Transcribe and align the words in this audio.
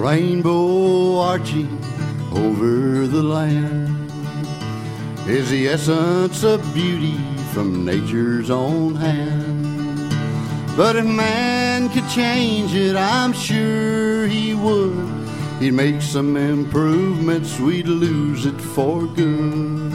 rainbow 0.00 1.18
arching 1.18 1.78
over 2.32 3.06
the 3.06 3.22
land 3.22 4.10
is 5.28 5.50
the 5.50 5.68
essence 5.68 6.42
of 6.42 6.62
beauty 6.72 7.18
from 7.52 7.84
nature's 7.84 8.50
own 8.50 8.94
hand. 8.94 10.10
But 10.74 10.96
if 10.96 11.04
man 11.04 11.90
could 11.90 12.08
change 12.08 12.74
it, 12.74 12.96
I'm 12.96 13.34
sure 13.34 14.26
he 14.26 14.54
would. 14.54 15.06
He'd 15.60 15.72
make 15.72 16.00
some 16.00 16.34
improvements, 16.34 17.60
we'd 17.60 17.86
lose 17.86 18.46
it 18.46 18.58
for 18.58 19.06
good. 19.06 19.92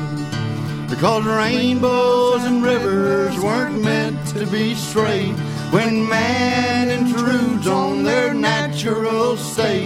Because 0.88 1.26
rainbows 1.26 2.44
and 2.44 2.64
rivers 2.64 3.40
weren't 3.40 3.82
meant 3.82 4.28
to 4.28 4.46
be 4.46 4.76
straight 4.76 5.36
when 5.72 6.08
man 6.08 6.90
intrudes 6.90 7.68
on 7.68 8.04
their 8.04 8.34
natural 8.34 9.36
state 9.36 9.85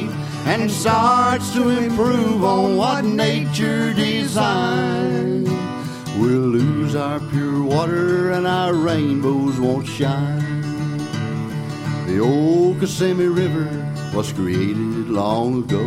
and 0.49 0.71
starts 0.71 1.53
to 1.53 1.69
improve 1.69 2.43
on 2.43 2.75
what 2.75 3.05
nature 3.05 3.93
designed. 3.93 5.47
We'll 6.19 6.49
lose 6.57 6.95
our 6.95 7.19
pure 7.19 7.61
water 7.61 8.31
and 8.31 8.47
our 8.47 8.73
rainbows 8.73 9.59
won't 9.59 9.85
shine. 9.85 10.97
The 12.07 12.19
old 12.19 12.79
Kissimmee 12.79 13.27
River 13.27 13.69
was 14.15 14.33
created 14.33 15.09
long 15.09 15.65
ago 15.65 15.85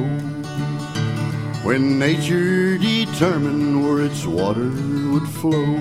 when 1.64 1.98
nature 1.98 2.78
determined 2.78 3.82
where 3.84 4.02
its 4.02 4.24
water 4.24 4.70
would 5.10 5.28
flow. 5.40 5.74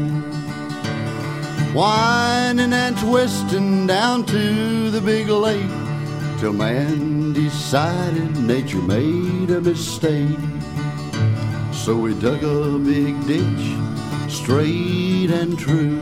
Winding 1.76 2.74
and 2.74 2.98
twisting 2.98 3.86
down 3.86 4.26
to 4.26 4.90
the 4.90 5.02
big 5.02 5.30
lake 5.30 5.81
till 6.42 6.54
man 6.54 7.34
decided 7.34 8.36
nature 8.36 8.82
made 8.82 9.52
a 9.52 9.62
mistake. 9.62 10.40
So 11.72 11.96
we 11.96 12.16
dug 12.16 12.44
a 12.44 12.80
big 12.80 13.14
ditch, 13.28 13.66
straight 14.28 15.30
and 15.30 15.56
true, 15.60 16.02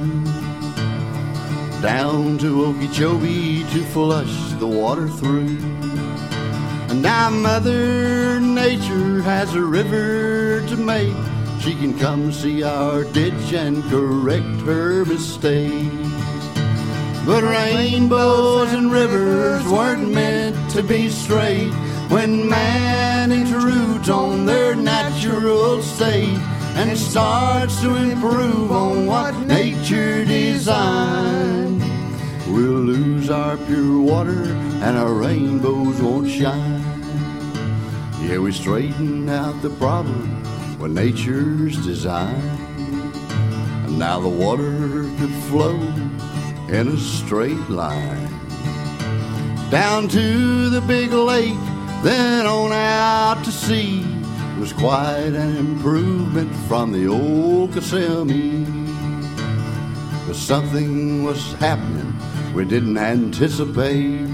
down 1.81 2.37
to 2.37 2.67
Okeechobee 2.67 3.65
to 3.65 3.83
flush 3.91 4.53
the 4.59 4.67
water 4.67 5.09
through. 5.09 5.57
And 6.87 7.01
now 7.01 7.29
Mother 7.29 8.39
Nature 8.39 9.21
has 9.21 9.53
a 9.55 9.61
river 9.61 10.65
to 10.69 10.77
make. 10.77 11.17
She 11.59 11.75
can 11.75 11.99
come 11.99 12.31
see 12.31 12.63
our 12.63 13.03
ditch 13.03 13.51
and 13.51 13.83
correct 13.89 14.61
her 14.61 15.03
mistakes. 15.03 16.28
But 17.29 17.43
rainbows 17.43 18.73
and 18.73 18.91
rivers 18.91 19.63
weren't 19.67 20.11
meant 20.11 20.71
to 20.71 20.81
be 20.81 21.09
straight 21.09 21.71
when 22.09 22.49
man 22.49 23.31
intrudes 23.31 24.09
on 24.09 24.47
their 24.47 24.75
natural 24.75 25.79
state 25.83 26.39
and 26.73 26.97
starts 26.97 27.79
to 27.81 27.95
improve 27.97 28.71
on 28.71 29.05
what 29.05 29.37
nature 29.45 30.25
designed. 30.25 31.83
We'll 32.47 32.81
lose 32.81 33.29
our 33.29 33.57
pure 33.57 34.01
water 34.01 34.45
and 34.81 34.97
our 34.97 35.13
rainbows 35.13 36.01
won't 36.01 36.31
shine. 36.31 36.81
Yeah, 38.23 38.39
we 38.39 38.51
straighten 38.51 39.29
out 39.29 39.61
the 39.61 39.69
problem 39.69 40.79
with 40.79 40.93
nature's 40.93 41.77
design. 41.85 42.41
And 43.85 43.99
now 43.99 44.19
the 44.19 44.27
water 44.27 45.03
could 45.19 45.35
flow 45.47 45.77
in 46.71 46.87
a 46.87 46.97
straight 46.97 47.69
line 47.69 48.29
down 49.69 50.07
to 50.07 50.69
the 50.69 50.81
big 50.81 51.11
lake, 51.11 51.53
then 52.03 52.45
on 52.47 52.71
out 52.71 53.43
to 53.43 53.51
sea. 53.51 54.01
It 54.01 54.59
was 54.59 54.73
quite 54.73 55.33
an 55.33 55.57
improvement 55.57 56.55
from 56.67 56.91
the 56.91 57.07
old 57.07 57.73
Kissimmee. 57.73 58.65
But 60.25 60.35
something 60.35 61.23
was 61.23 61.53
happening 61.53 62.15
we 62.53 62.65
didn't 62.65 62.97
anticipate. 62.97 64.27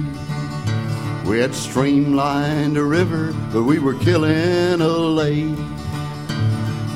We 1.26 1.40
had 1.40 1.54
streamlined 1.54 2.78
a 2.78 2.84
river, 2.84 3.34
but 3.52 3.64
we 3.64 3.80
were 3.80 3.96
killing 3.96 4.80
a 4.80 4.88
lake. 4.88 5.56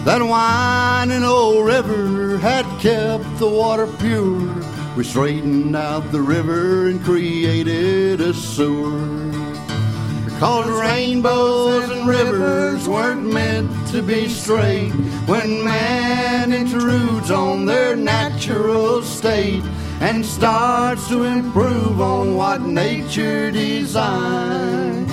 That 0.06 0.22
winding 0.22 1.24
old 1.24 1.66
river 1.66 2.38
had 2.38 2.66
kept 2.80 3.38
the 3.38 3.50
water 3.50 3.88
pure. 4.00 4.79
We 5.00 5.06
straightened 5.06 5.78
out 5.78 6.12
the 6.12 6.22
river 6.22 6.90
and 6.90 7.02
created 7.02 8.20
a 8.20 8.34
sewer. 8.34 9.32
Cause 10.40 10.70
rainbows 10.70 11.90
and 11.90 12.06
rivers 12.06 12.86
weren't 12.86 13.26
meant 13.26 13.72
to 13.92 14.02
be 14.02 14.28
straight 14.28 14.92
when 15.26 15.64
man 15.64 16.52
intrudes 16.52 17.32
on 17.32 17.66
their 17.66 17.96
natural 17.96 19.02
state 19.02 19.64
and 20.02 20.26
starts 20.26 21.08
to 21.08 21.24
improve 21.24 22.02
on 22.02 22.36
what 22.36 22.64
nature 22.64 23.52
designed. 23.52 25.08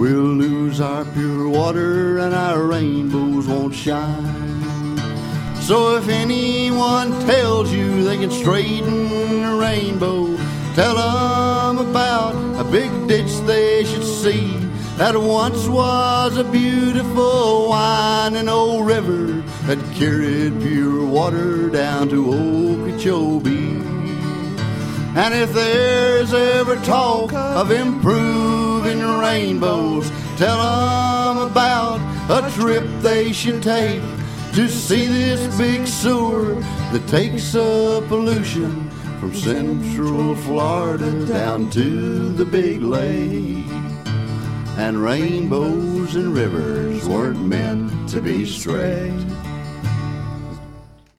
We'll 0.00 0.32
lose 0.32 0.80
our 0.80 1.04
pure 1.04 1.46
water 1.46 2.20
and 2.20 2.34
our 2.34 2.62
rainbows 2.62 3.46
won't 3.46 3.74
shine. 3.74 4.59
So 5.70 5.96
if 5.96 6.08
anyone 6.08 7.12
tells 7.26 7.72
you 7.72 8.02
they 8.02 8.16
can 8.16 8.32
straighten 8.32 9.44
a 9.44 9.54
rainbow, 9.54 10.36
tell 10.74 10.96
them 10.96 11.86
about 11.88 12.34
a 12.60 12.64
big 12.68 12.90
ditch 13.06 13.30
they 13.46 13.84
should 13.84 14.02
see 14.02 14.48
that 14.96 15.16
once 15.16 15.68
was 15.68 16.36
a 16.38 16.42
beautiful 16.42 17.68
winding 17.68 18.48
old 18.48 18.84
river 18.84 19.44
that 19.66 19.78
carried 19.94 20.60
pure 20.60 21.06
water 21.06 21.70
down 21.70 22.08
to 22.08 22.34
Okeechobee. 22.34 23.76
And 25.14 25.32
if 25.32 25.52
there's 25.52 26.34
ever 26.34 26.74
talk 26.78 27.32
of 27.32 27.70
improving 27.70 29.02
rainbows, 29.20 30.10
tell 30.36 30.58
them 30.58 31.48
about 31.48 32.00
a 32.28 32.50
trip 32.56 32.82
they 33.02 33.30
should 33.30 33.62
take 33.62 34.02
to 34.54 34.68
see 34.68 35.06
this 35.06 35.56
big 35.56 35.86
sewer 35.86 36.54
that 36.92 37.06
takes 37.06 37.54
up 37.54 38.08
pollution 38.08 38.90
from 39.20 39.32
central 39.34 40.34
Florida 40.34 41.26
down 41.26 41.70
to 41.70 42.32
the 42.32 42.44
big 42.44 42.82
lake. 42.82 43.64
And 44.76 45.02
rainbows 45.02 46.16
and 46.16 46.34
rivers 46.34 47.06
weren't 47.08 47.44
meant 47.46 48.08
to 48.08 48.20
be 48.20 48.44
straight. 48.44 49.12